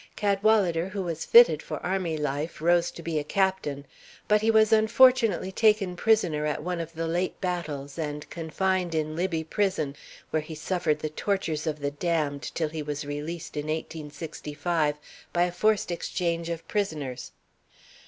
[0.15, 3.85] Cadwalader, who was fitted for army life, rose to be a captain;
[4.27, 9.15] but he was unfortunately taken prisoner at one of the late battles and confined in
[9.15, 9.95] Libby Prison,
[10.31, 14.95] where he suffered the tortures of the damned till he was released, in 1865,
[15.31, 17.31] by a forced exchange of prisoners.